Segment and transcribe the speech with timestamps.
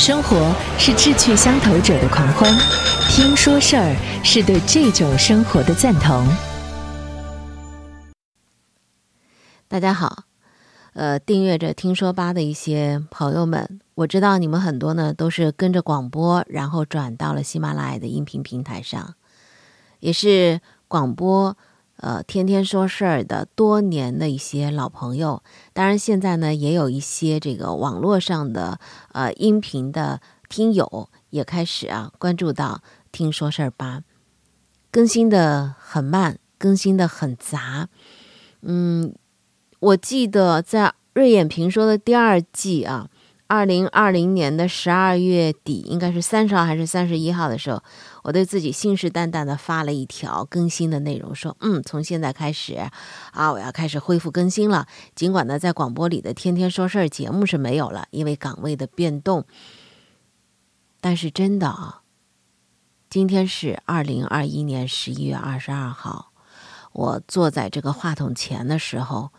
[0.00, 2.50] 生活是志趣相投者的狂欢，
[3.10, 6.26] 听说事儿是对这种生活的赞同。
[9.68, 10.24] 大家好，
[10.94, 19.16] 呃，订阅着听说吧的一些朋友们，我知道你们很多呢都是跟着广播，然后转到了喜马拉雅的音频平台上，
[19.98, 21.58] 也是广播。
[22.00, 25.42] 呃，天天说事儿的多年的一些老朋友，
[25.74, 28.80] 当然现在呢，也有一些这个网络上的
[29.12, 32.82] 呃音频的听友也开始啊关注到
[33.12, 34.02] 听说事儿吧，
[34.90, 37.90] 更新的很慢，更新的很杂。
[38.62, 39.14] 嗯，
[39.78, 43.09] 我记得在瑞眼评说的第二季啊，
[43.50, 47.82] 二零二零年的十二月底，应该是三十号还是三十一号的时候。
[48.22, 52.76] 我对自己信誓旦旦的发了一条更新的内容，说：“嗯，从现在开始，
[53.32, 54.86] 啊，我要开始恢复更新了。
[55.16, 59.44] 尽管呢，在广播里的天天说事儿节目是没有了，因为岗位的变动。
[61.00, 62.02] 但是真的啊，
[63.08, 66.30] 今天是二零二一年十一月二十二号，
[66.92, 69.30] 我坐在这个话筒前的时候，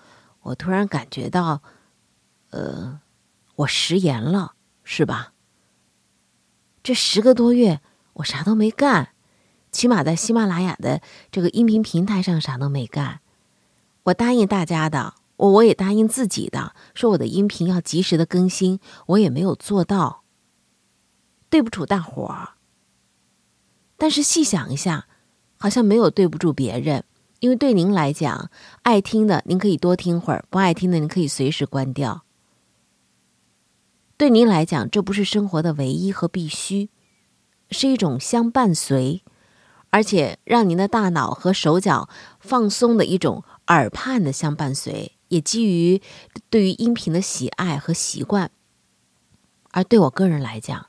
[0.41, 1.61] 我突然感觉到，
[2.49, 2.99] 呃，
[3.55, 5.33] 我食言了，是吧？
[6.83, 7.81] 这十个多月。”
[8.15, 9.13] 我啥都没干，
[9.71, 13.21] 起码在喜马拉雅的这个音频平台上啥都没干。
[14.03, 20.23] 我答应大家的，我我也答应自己的，说我的音频要及时的更新，我也没有做到，
[21.49, 22.55] 对不住大伙儿。
[23.97, 25.07] 但是细想一下，
[25.57, 27.05] 好像没有对不住别人，
[27.39, 32.25] 因为对您来讲，爱听的您可以多听会儿，不爱听的您可以随时关掉。
[34.21, 36.91] 对您来讲，这不是生活的唯一和必须。
[37.71, 39.23] 是一种相伴随，
[39.89, 42.07] 而且让您的大脑和手脚
[42.39, 45.99] 放松的一种耳畔的相伴随，也基于
[46.51, 48.51] 对于音频的喜爱和习惯。
[49.71, 50.85] 而对我个人来讲，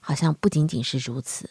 [0.00, 1.50] 好像不仅仅是如此，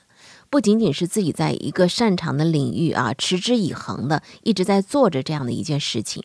[0.49, 6.21] 不仅仅是自己在一个擅长的领域啊，持之以恒的一直在做着这样的一件事情。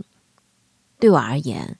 [0.98, 1.78] 对我而言，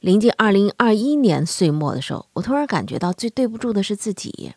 [0.00, 4.54] 临近二零二一年岁末的时候，我突然感觉到最对不住的是自己。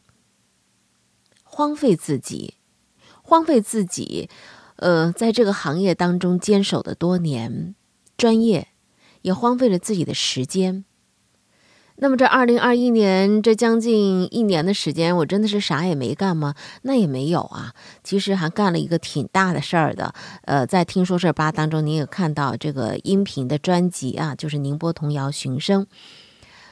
[1.44, 2.56] 荒废自己，
[3.22, 4.30] 荒废自己，
[4.78, 7.76] 呃，在这个行业当中坚守的多年，
[8.18, 8.70] 专业
[9.22, 10.86] 也荒废了自己的时间。
[11.96, 16.56] 那么这二零二一年这将近一年的时间，我真的是啥也没干吗？
[16.81, 17.74] 那也没有啊，
[18.04, 20.14] 其实还干了一个挺大的事儿的。
[20.44, 25.88] 呃，在听说事儿吧当中，您也看到这个音频的专辑啊，就是宁波童谣寻声。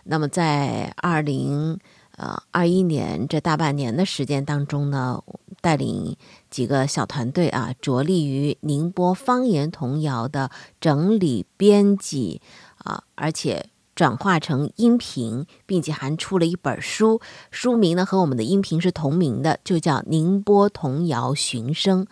[0.05, 1.79] 那么在二零。
[2.17, 5.23] 呃，二一年这大半年的时间当中呢，
[5.59, 6.15] 带领
[6.51, 12.39] 几个小团队啊，着力于宁波方言童谣的整理编辑
[12.77, 13.65] 啊，而且
[14.01, 22.05] 转化成音频，并且还出了一本书，书名呢和我们的音频是同名的，就叫《宁波童谣寻声》。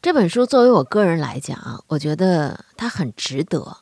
[0.00, 3.76] 这本书作为我个人来讲啊，我觉得它很值得，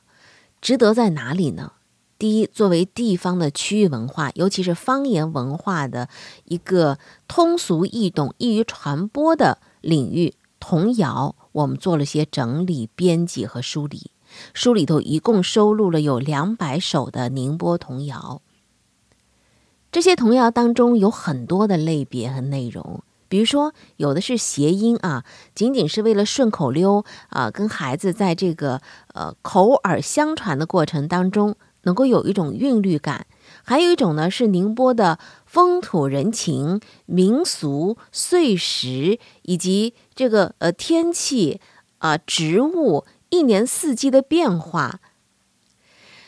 [0.60, 1.74] 值得在哪里呢？
[2.18, 6.08] 第一，作为地方的区域文化，尤其是方言文化的
[6.46, 6.98] 一个
[7.28, 14.10] 通俗易懂、易于传播的领域，童谣，我们做了些整理、编辑和梳理。
[14.52, 18.42] 书里头一共收录了有两百首的宁波童谣。
[19.90, 25.24] 这些童谣当中有很多的类别和内容，比如说有的是谐音啊，
[25.54, 28.80] 仅仅是为了顺口溜啊，跟孩子在这个
[29.14, 31.56] 呃口耳相传的过程当中。
[31.86, 33.26] 能够有一种韵律感，
[33.62, 41.60] 还有一种呢是宁波的风土人情、民俗、碎石以及这个呃天气
[41.98, 45.00] 啊、植物一年四季的变化。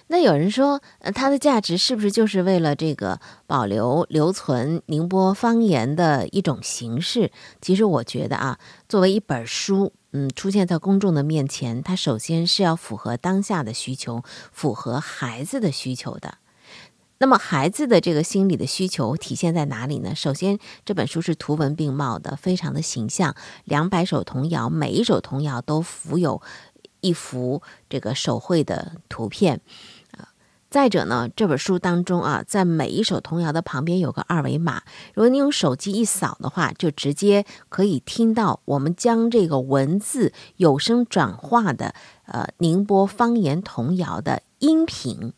[0.08, 7.30] 那有人说，呃，它的价值是不是就是为了这个保留留存宁波方言的一种形式？
[7.60, 8.58] 其实我觉得啊，
[8.88, 9.92] 作为一本书。
[10.12, 16.38] 嗯，出现在公众的面前，它首先是要符合当下的需求，符合孩子的需求的。
[17.18, 20.14] 那么，孩子的这个心理的需求体现在哪里呢？
[20.14, 23.34] 首先，这本书是图文并茂的，非常的形象。
[23.64, 26.40] 两百首童谣，每一首童谣都附有
[27.00, 29.60] 一幅这个手绘的图片。
[30.10, 30.28] 啊
[30.68, 34.82] 再者呢，这本书当中啊，在每一首童谣的旁边有个二维码，
[35.14, 41.94] 如果你用手机一扫的话，就直接可以听到我们将这个文字有声转化的
[42.26, 45.32] 呃宁波方言童谣的音频。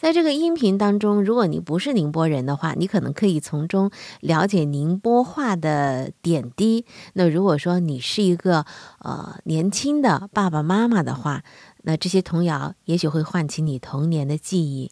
[0.00, 6.86] 在这个音频当中，如果你不是宁波人的话，你可能可以从中了解宁波话的点滴。
[7.12, 8.64] 那如果说你是一个
[9.00, 11.44] 呃年轻的爸爸妈妈的话，
[11.82, 14.90] 那这些童谣也许会唤起你童年的记忆。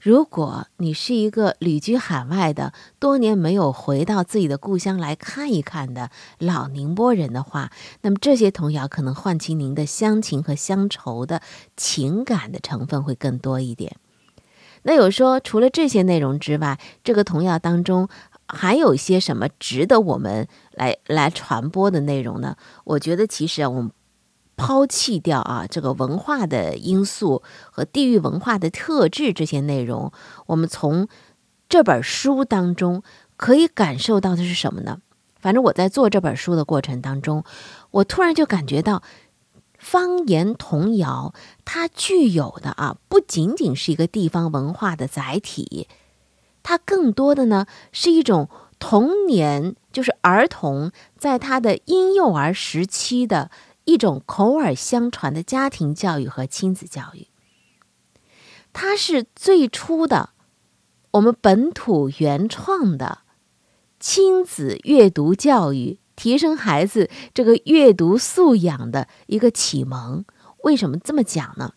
[0.00, 6.10] 如果你是一个旅居海外的、多年没有回到自己的故乡来看一看的
[6.40, 7.70] 老宁波人的话，
[8.02, 11.40] 那么这些童谣可能唤起您的乡情和乡愁的
[11.76, 13.96] 情感的成分会更多一点。
[14.82, 18.08] 那有说，除了这些内容之外，这个童谣当中
[18.46, 22.56] 还有一些什么值得我们来来传播的内容呢？
[22.84, 23.90] 我觉得其实啊，我们。
[24.62, 30.12] 抛弃掉啊，这个文化的因素和地域文化的特质这些内容，
[30.44, 31.08] 我们从
[31.66, 33.02] 这本书当中
[33.38, 34.98] 可以感受到的是什么呢？
[35.38, 37.42] 反正我在做这本书的过程当中，
[37.90, 39.02] 我突然就感觉到，
[39.80, 41.34] 方言童谣
[41.64, 45.88] 它具有的啊，不仅仅是一个地方文化的载体，
[46.62, 48.48] 它更多的呢是一种
[48.78, 53.50] 童年，就是儿童在他的婴幼儿时期的。
[53.84, 57.26] 一种口耳相传的家庭教育和亲子教育，
[58.72, 60.30] 它是最初的
[61.12, 63.20] 我们本土原创的
[63.98, 70.26] 亲子阅读教育，提升孩子这个阅读素养的一个启蒙。
[70.64, 71.72] 为什么这么讲呢？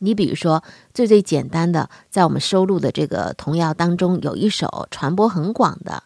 [0.00, 6.02] 你比如说，最最简单的，在我们收录的这个童谣当中，有一首传播很广的，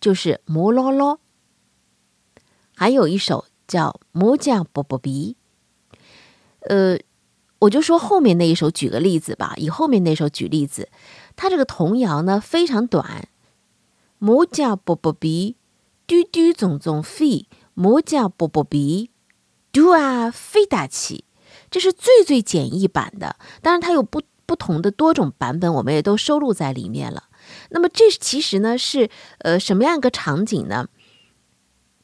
[0.00, 1.20] 就是《摩啰啰》，
[2.74, 3.44] 还有一首。
[3.68, 5.36] 叫木匠波波比，
[6.60, 6.98] 呃，
[7.58, 9.52] 我就说后面那一首，举个例子吧。
[9.58, 10.88] 以后面那首举例子，
[11.36, 13.28] 它这个童谣呢非常短。
[14.16, 15.57] 木匠波波比，
[16.08, 19.10] 嘟嘟总总飞，木匠波波比，
[19.70, 21.24] 嘟啊飞大起，
[21.70, 23.36] 这是最最简易版的。
[23.60, 27.24] 当然，它有不不同的多种版本，我们也都收录在里面了。
[27.68, 29.10] 那么，这其实呢是
[29.40, 30.88] 呃什么样一个场景呢？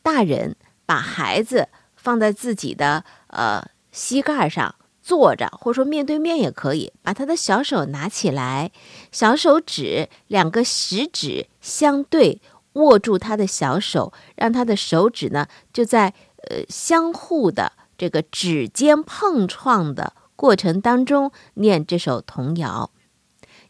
[0.02, 0.56] 大人。
[0.86, 6.92] 把孩子放在自己的呃膝盖上坐着，或者说面对面也可以。
[7.00, 8.70] 把他的小手拿起来，
[9.10, 12.42] 小手指两个食指相对
[12.74, 16.14] 握住他的小手，让他的手指呢就在
[16.48, 22.90] 呃相互的这个指尖碰撞的过程当中念这首童谣。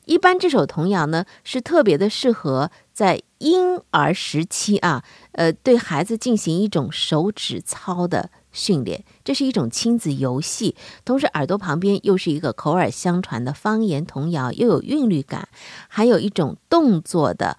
[0.06, 5.02] 一般这首童谣呢是特别的适合在婴儿时期啊，
[5.32, 15.48] 呃，对孩子进行一种手指操的训练，这是一种亲子游戏，同时耳朵旁边又是一个口耳相传的方言童谣，又有韵律感，
[15.88, 17.56] 还有一种动作的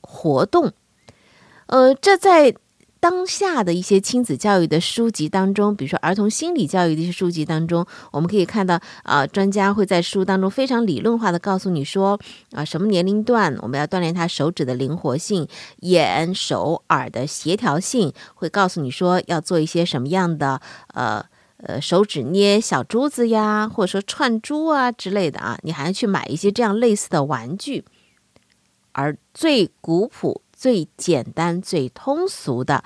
[0.00, 0.72] 活动，
[1.66, 2.54] 呃，这在。
[3.00, 12.18] 当下的一些亲子教育的书籍当中，比如说儿童心理教育的一些书籍当中，我们可以看到啊，专家会在书当中非常理论化的告诉你说
[12.52, 15.46] 啊，什么年龄段我们要锻炼他手指的灵活性、
[15.80, 20.62] 眼、手、耳的协调性，会告诉你说要做一些什么样的
[20.94, 21.22] 呃
[21.58, 27.84] 呃手指捏小珠子呀，或者说串珠啊之类的啊，你还要去买一些这样类似的玩具，
[28.92, 30.40] 而最古朴。
[30.56, 32.84] 最简单、最通俗的，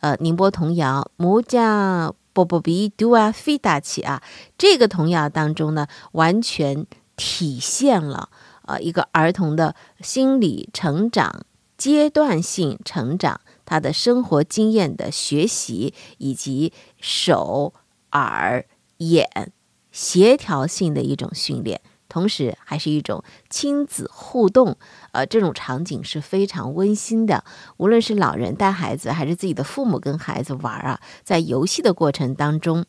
[0.00, 4.22] 呃，宁波童谣《木匠波波比杜啊飞大起啊》
[4.56, 6.86] 这个童谣当中呢，完全
[7.16, 8.30] 体现了
[8.66, 11.44] 呃一个儿童的心理成长、
[11.76, 17.74] 阶段性成长，他的生活经验的学习，以及手、
[18.12, 18.64] 耳、
[18.98, 19.52] 眼
[19.90, 21.80] 协调性的一种训练。
[22.08, 24.76] 同时，还是一种亲子互动，
[25.12, 27.44] 呃，这种场景是非常温馨的。
[27.78, 32.84] 无论是老人带孩子，还是自己的父母跟孩子玩啊，在游戏的过程当中，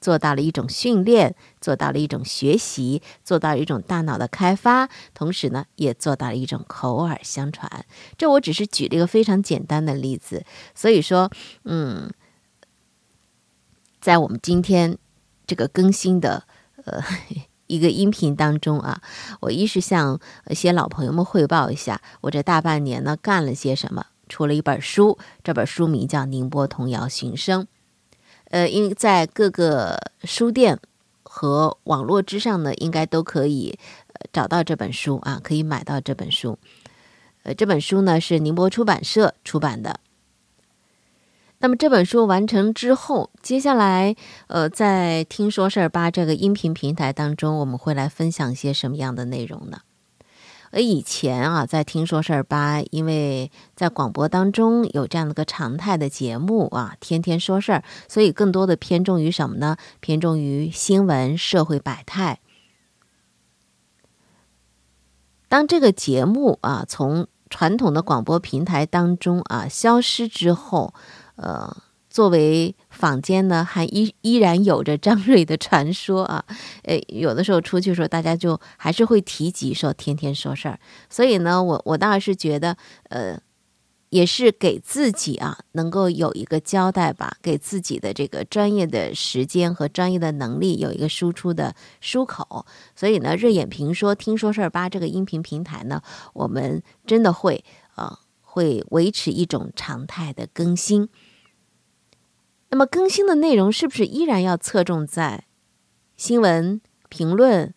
[0.00, 7.84] 做到了一种训练，做到了一种学习，做到了一种大脑的开发，同时呢，也做到了一种口耳相传。
[8.16, 10.44] 这我只是举了一个非常简单的例子，
[10.74, 11.30] 所以说，
[11.64, 12.12] 嗯，
[14.00, 14.96] 在我们今天
[15.46, 16.44] 这个更新的，
[16.84, 17.02] 呃。
[17.66, 19.00] 一个音频当中啊，
[19.40, 20.18] 我一是向
[20.48, 27.62] 一些老朋友们汇报一下，我这大半年呢干了些什么，出了一本书，这本书名叫《宁波童谣寻声》，
[28.50, 30.78] 呃，因在各个书店
[31.22, 33.78] 和网络之上呢，应该都可以
[34.32, 36.58] 找到这本书啊，可以买到这本书。
[37.42, 40.00] 呃，这本书呢是宁波出版社出版的。
[41.58, 44.14] 那么这本书完成之后，接下来，
[44.46, 49.80] 呃，在听说事儿吧这个音频平台当中，我们会来分享一些什么样的内容呢？
[50.70, 59.78] 而以前啊，在听说事儿吧，因为在广播当中有这样的个常态的节目啊，天天说事儿，所以更多的偏重于什么呢？
[60.00, 62.40] 偏重于新闻、社会百态。
[65.48, 70.92] 当这个节目啊，从传统的广播平台当中啊消失之后。
[71.36, 71.76] 呃，
[72.10, 76.44] 作为坊间呢，还依依然有着张瑞的传说啊。
[76.82, 80.78] 诶，有的时候出去时候，大家就还是会提及说天天说事儿。
[81.08, 82.76] 所以呢，我我倒是觉得，
[83.10, 83.40] 呃。
[84.10, 92.64] 也是给自己啊，能够有一个交代吧，给自己的这个专业的时间和专业的能力有一个输出的出口。
[92.94, 96.00] 所以呢，热眼评说、听说事儿吧这个音频平台呢，
[96.34, 97.64] 我们真的会
[97.96, 101.08] 呃会维持一种常态的更新。
[102.70, 105.44] 那么更新的内容是不是依然要侧重在
[106.16, 107.72] 新闻评论？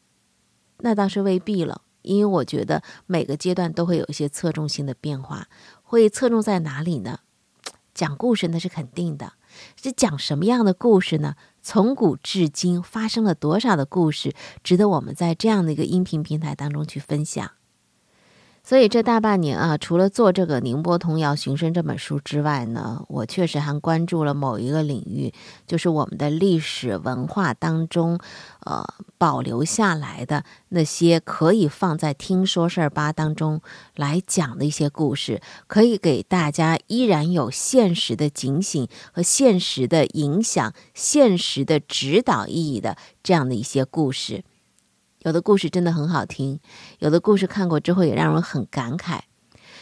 [0.79, 5.47] 那倒是未必了，因为我觉得每个阶段都会有一些侧重性的变化。
[5.83, 7.19] 会侧重在哪里呢？
[7.93, 9.33] 讲故事那是肯定的，
[9.75, 11.35] 是讲什么样的故事呢？
[11.61, 17.51] 从古至今发生了多少的故事，值得我们在这样的一个音频平台当中去分享。
[18.69, 25.33] 所以这大半年啊，除了做这个《宁波童谣寻声》这本书之外呢，我确实还关注了某一个领域，
[25.65, 28.19] 就是我们的历史文化当中，
[28.59, 28.85] 呃，
[29.17, 33.59] 保留下来的那些可以放在《听说事儿吧》当中
[33.95, 44.43] 来讲的一些故事，可以给大家依然有现实的警醒和现实的影响、现实的指导意义的这样的一些故事。
[45.23, 46.59] 有的故事真的很好听，
[46.99, 49.19] 有的故事看过之后也让人很感慨，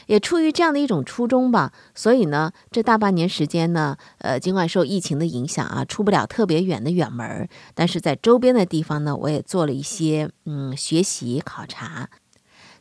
[0.08, 1.72] 也出于这样的一种初衷吧。
[1.94, 12.10] 所以呢，这大半年时间呢，呃，尽管受疫情的影响啊，出不了特别远的远门儿，但是在周边的地方呢，我也做了一些嗯学习考察。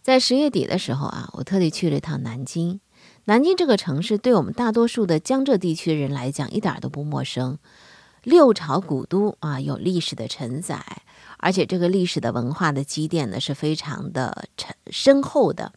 [0.01, 2.81] 在十月底的时候啊，我特地去了一趟南京。
[3.27, 7.59] 南京这个城市对我们大多数的江浙地区的人来讲一点都不陌生，
[8.23, 11.03] 六朝古都啊，有历史的承载。
[11.47, 15.73] 而且这个历史的文化的积淀呢是非常的沉深厚的。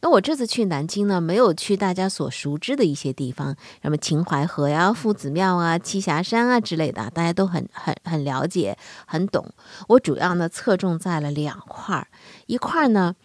[0.00, 9.52] 那我这次去南京呢，没有去大家所熟知的一些地方，什么秦淮河呀、夫子庙啊、栖霞山啊之类的，大家都很很很了解、很懂。
[9.88, 12.06] 我主要呢侧重在了两块儿，
[12.46, 13.16] 一块儿呢，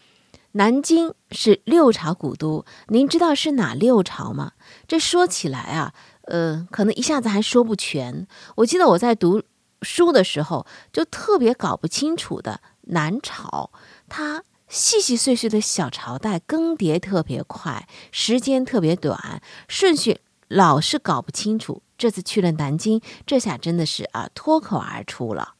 [0.54, 4.54] 南京是六朝古都，您知道是哪六朝吗？
[4.88, 8.26] 这说起来啊，呃，可能一下子还说不全。
[8.56, 9.44] 我记得我在读。
[9.82, 13.72] 书的时候就特别搞不清楚的南朝，
[14.08, 21.82] 它细细碎碎的小朝代更迭特别快，时间特别短，顺序老是搞不清楚。
[21.98, 25.56] 这次去了南京，这下真的是啊脱口而出了。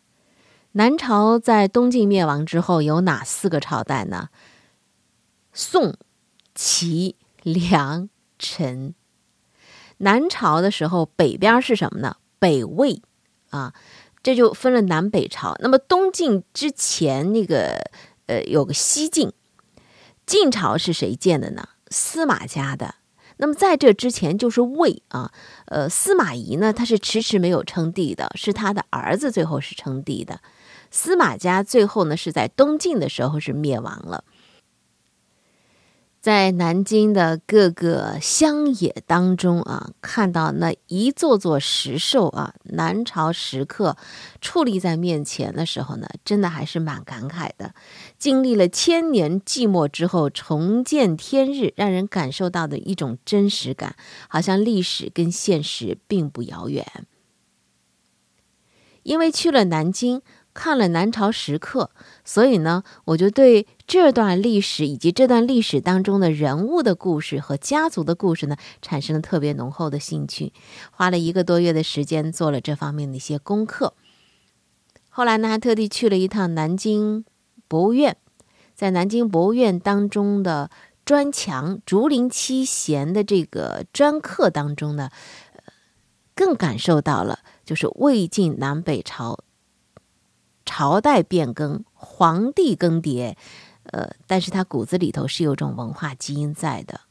[0.74, 4.30] 南朝在东晋灭亡之后有哪四个朝代呢？
[5.52, 5.96] 宋、
[6.54, 8.94] 齐、梁、陈。
[9.98, 12.18] 南朝的时候北边是什么呢？
[12.38, 13.02] 北魏
[13.50, 13.74] 啊。
[14.22, 15.56] 这就分了南北朝。
[15.60, 17.90] 那么东晋之前那个
[18.28, 19.32] 呃有个西晋，
[20.26, 21.70] 晋朝是谁建的呢？
[21.90, 22.96] 司马家的。
[23.38, 25.32] 那么在这之前就是魏啊，
[25.68, 30.42] 呃司马懿呢他是迟迟没有称帝的，是他的儿子最后是称帝的。
[30.92, 34.26] 司马家最后呢是在东晋的时候是灭亡了。
[36.22, 43.96] 在南京的各个乡野当中啊，看到那一座座石兽啊，南朝石刻
[44.42, 47.74] 矗立在面前的时候呢，真的还是蛮感慨的。
[48.18, 53.96] 经历了千年寂寞之后，重见天日，让人感受到的一种真实感，
[54.28, 56.86] 好像历史跟现实并不遥远。
[59.04, 60.22] 因为去了南京。
[60.60, 61.90] 看了南朝石刻，
[62.26, 70.52] 所以呢，我就对这段历史以及这段历史当中的人物的故事和家族的故事呢，产生了特别浓厚的兴趣。
[70.92, 73.94] 花了一个多月的时间做了这方面的一些功课。
[75.08, 77.24] 后来呢，还特地去了一趟南京
[77.70, 78.18] 博物院，
[78.76, 80.70] 在南京博物院当中的
[81.06, 85.10] 砖墙竹林七贤的这个砖刻当中呢，
[86.36, 89.40] 更感受到了就是魏晋南北朝。
[90.70, 93.34] 朝代变更，皇帝更迭，
[93.86, 97.02] 呃，但是他骨子里头是有种文化基因在的。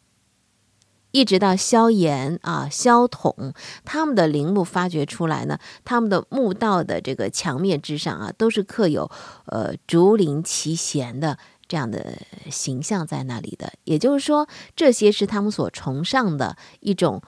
[1.11, 3.53] 一直到萧衍啊、萧统
[3.85, 9.11] 他们的陵墓发掘出来呢，他们的墓道的这个墙面之上啊，都是刻有
[9.47, 11.37] 呃竹林七贤的
[11.67, 12.17] 这样的
[12.49, 13.73] 形象在那里的。
[13.83, 14.47] 也就是说，
[14.77, 17.21] 这些是他们所崇尚的一种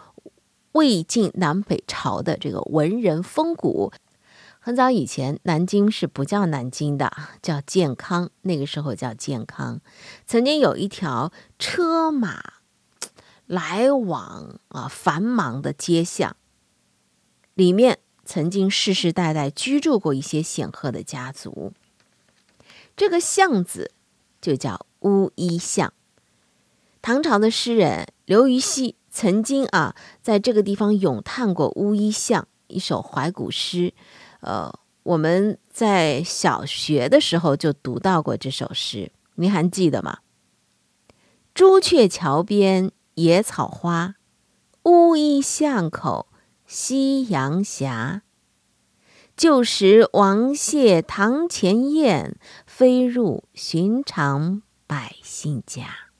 [0.72, 3.92] 魏晋南北朝的这个文人风骨。
[4.62, 8.30] 很早以前，南京是不叫南京的，叫健康。
[8.42, 9.80] 那个时候叫健康。
[10.26, 12.42] 曾经有一条车马
[13.46, 16.36] 来往啊繁忙的街巷，
[17.54, 21.72] 里面曾经世世代代居住过一些显赫的家族。
[22.94, 23.92] 这个巷子
[24.42, 25.94] 就叫乌衣巷。
[27.00, 33.94] 唐朝的诗人刘禹锡曾经啊，在这个地方咏叹过乌衣巷一首怀古诗，
[34.40, 40.18] 呃，我们在小学的时候就读到过这首诗，您还记得吗？
[41.52, 44.14] 朱雀桥边野草花，
[44.84, 46.28] 乌衣巷口
[46.66, 48.22] 夕阳斜。
[49.36, 56.10] 旧时王谢堂前燕，飞入寻常百姓家。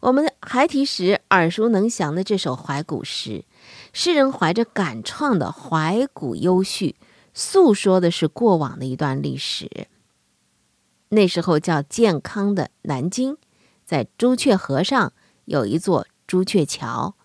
[0.00, 3.44] 我们还提时耳熟能详的这首怀古诗，
[3.92, 6.96] 诗人怀着感创的怀古幽绪，
[7.34, 9.88] 诉说的是过往的一段历史。
[11.10, 13.36] 那时候叫健康的南京，
[13.84, 15.12] 在朱雀河上
[15.46, 17.16] 有一座朱雀桥，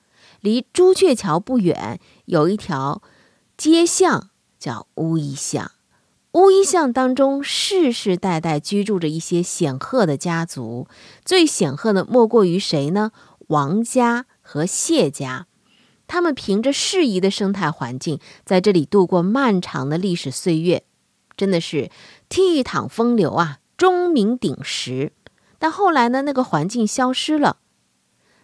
[0.41, 3.03] 离朱雀桥不远有一条
[3.55, 5.71] 街巷叫乌衣巷。
[6.31, 10.87] 乌衣巷当中，世世代代居住着一些显赫的家族，
[11.23, 13.11] 最显赫的莫过于谁呢？
[13.47, 15.47] 王家和谢家。
[16.07, 20.83] 他们凭着适宜的生态环境，在这里度过漫长的历史岁月，
[21.35, 21.89] 真的是
[22.29, 25.11] 倜傥风流啊，钟鸣鼎食。
[25.57, 27.57] 但后来呢，那个环境消失了，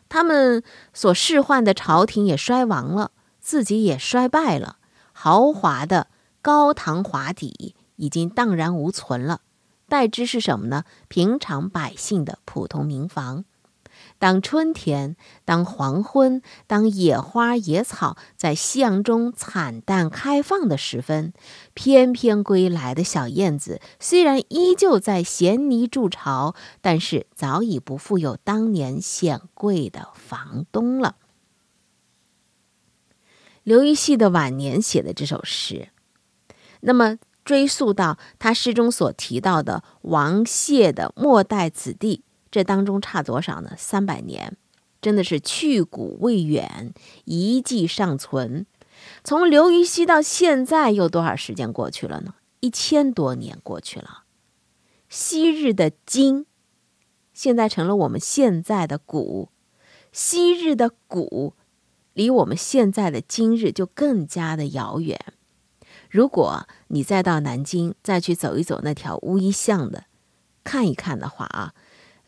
[0.09, 0.63] 他们
[0.93, 4.77] 所仕宦的朝廷也衰亡了，自己也衰败了，
[5.11, 6.07] 豪华的
[6.41, 7.75] 高堂华邸。
[7.97, 9.41] 已经荡然无存了，
[9.87, 10.85] 代之是什么呢？
[11.07, 13.45] 平常百姓的普通民房。
[14.21, 21.33] 当春天，当黄昏，当野花野草在夕阳中惨淡开放的时分，
[21.73, 31.15] 翩翩归来的小燕子，虽然依旧在衔泥筑巢，但是早已不复有当年显贵的房东了。
[33.63, 35.89] 刘禹锡的晚年写的这首诗，
[36.81, 37.17] 那么。
[37.43, 43.73] 追溯到他诗中所提到的王谢的末代子弟，这当中差多少呢？
[43.77, 44.57] 三百年，
[45.01, 46.93] 真的是去古未远，
[47.25, 48.65] 遗迹尚存。
[49.23, 52.35] 从刘禹锡到现在，又多少时间过去了呢？
[52.59, 54.25] 一千多年过去了。
[55.09, 56.45] 昔日的今，
[57.33, 59.49] 现在成了我们现在的古；
[60.11, 61.55] 昔日的古，
[62.13, 65.19] 离我们现在的今日就更加的遥远。
[66.09, 70.03] 如果你再到南京，再去走一走那条乌衣巷的，
[70.63, 71.73] 看一看的话啊，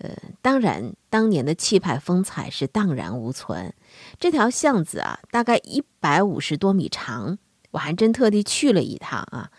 [0.04, 3.74] 呃，当然当年的气派风采是荡然无存。
[4.20, 7.38] 这条巷子啊，大概一百五十多米长，
[7.72, 9.50] 我还真特地去了一趟啊，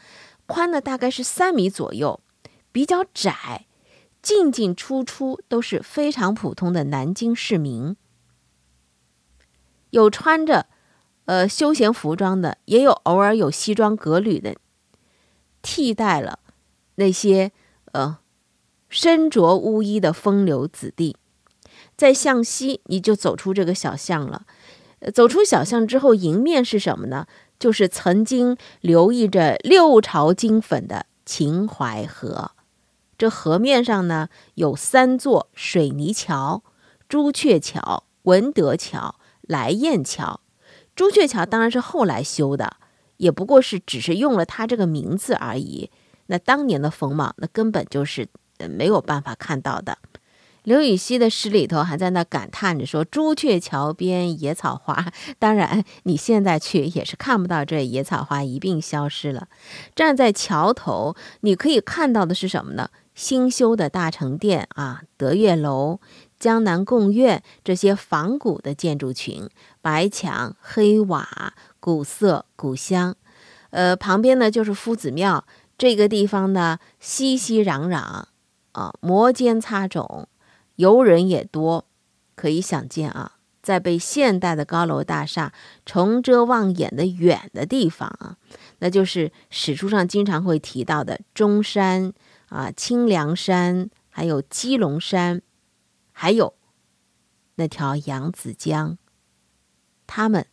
[0.47, 2.21] 宽呢大概是三米左右，
[2.71, 3.67] 比较窄，
[4.23, 7.97] 进进出出都是非常普通的南京市民，
[9.91, 10.67] 有穿着。
[11.27, 14.57] 呃，休闲服装的也有，偶尔有西装革履的，
[15.63, 16.41] 替代了
[16.97, 17.51] 那些
[17.93, 18.19] 呃
[18.95, 21.17] 身着乌衣的风流子弟。
[21.97, 24.47] 在向西，你就走出这个小巷了。
[25.13, 27.27] 走出小巷之后，迎面是什么呢？
[27.59, 32.53] 就是曾经留意着六朝金粉的秦淮河。
[33.19, 36.63] 这河面上呢，有三座水泥桥：
[37.09, 40.41] 朱雀桥、文德桥、来雁桥。
[40.95, 42.77] 朱雀桥当然是后来修的，
[43.17, 45.91] 也不过是只是用了它这个名字而已。
[46.27, 48.29] 那当年的风貌，那根本就是
[48.69, 49.99] 没有办法看到的。
[50.63, 59.49] 刘禹锡的诗里头还在那感叹着说：“朱雀桥边野草花。”当然，你现在去也是看不到这野草花一并消失了。
[59.95, 62.89] 站在桥头，你可以看到的是什么呢？
[63.15, 66.01] 新修的大成殿啊，德月楼。
[66.41, 69.49] 江南贡院这些仿古的建筑群，
[69.81, 73.15] 白墙黑瓦，古色古香。
[73.71, 75.45] 呃，旁边呢就是夫子庙，
[75.77, 78.25] 这个地方呢熙熙攘攘
[78.75, 80.27] 啊，摩肩擦踵，
[80.77, 81.87] 游人也多。
[82.37, 85.53] 可以想见啊，在被现代的高楼大厦
[85.85, 88.37] 重遮望眼的远的地方啊，
[88.79, 92.13] 那就是史书上经常会提到的中山
[92.49, 95.43] 啊、清凉山，还有基隆山。
[96.17, 96.55] 还有
[97.57, 98.99] 那条扬子江，
[100.07, 100.47] 它们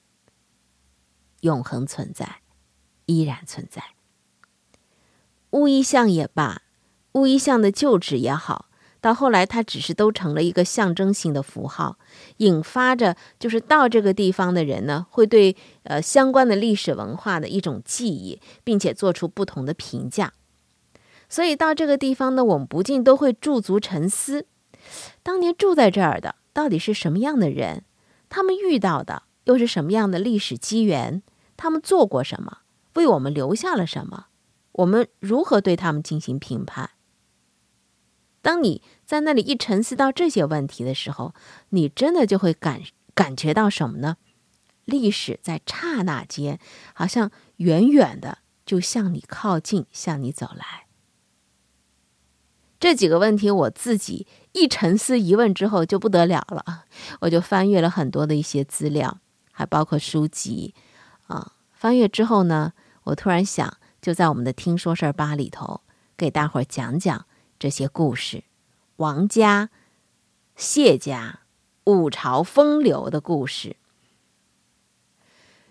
[1.42, 2.42] 永恒存在，
[3.06, 3.84] 依然存在。
[5.52, 6.64] 乌衣巷也罢，
[7.14, 8.68] 乌衣巷的旧址也好，
[9.02, 11.98] 到后来它只是都成了一个象征性的符号，
[12.38, 20.34] 引发着就是到这个地方的人呢，会对呃相关的历史文化的一种记忆，并且做出不同的评价。
[21.28, 24.46] 所以到这个地方呢，我们不禁都会驻足沉思。
[25.24, 27.84] 当年住在这儿的到底是什么样的人？
[28.30, 31.22] 他们遇到的又是什么样的历史机缘？
[31.58, 32.60] 他们做过什么？
[32.94, 34.28] 为我们留下了什么？
[34.74, 36.92] 我们如何对他们进行评判？
[38.42, 41.34] 当你在那里一沉思到这些问题的时候，
[41.70, 42.82] 你真的就会感
[43.14, 44.18] 感觉到什么呢？
[44.86, 46.60] 历史在刹那间，
[46.94, 50.88] 好像远远的就向你靠近，向你走来。
[52.80, 56.86] 这几个问题，我自己一沉思一问之后就不得了了，
[57.20, 59.20] 我就翻阅了很多的一些资料，
[59.52, 60.74] 还包括书籍
[61.28, 61.54] 啊。
[61.74, 62.74] 翻阅之后呢，
[63.04, 65.82] 我突然想，就在我们的《听说事儿吧》里头，
[66.18, 67.28] 给大伙儿讲讲
[67.62, 68.44] 这些故事，
[68.96, 69.70] 王家、
[70.56, 71.42] 谢家、
[71.84, 73.76] 五朝风流的故事。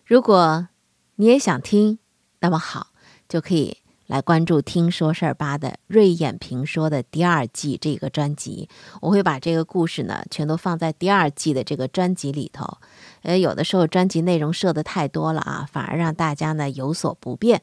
[0.07, 0.69] 如果
[1.17, 1.99] 你也想听，
[2.39, 2.93] 那么好，
[3.29, 3.79] 就可以。
[4.07, 8.69] 来关注《听说事儿吧》的瑞眼评说的第二季这个专辑，
[9.01, 12.79] 我会把这个故事呢全都放在第二季的这个专辑里头。
[13.23, 17.63] 呃，有的时候专辑内容设的太多了啊，反而让大家呢有所不便。